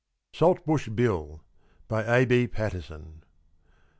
[0.35, 1.43] _SALTBUSH BILL.
[1.87, 2.25] BY A.
[2.25, 2.47] B.
[2.47, 3.21] PATERSON.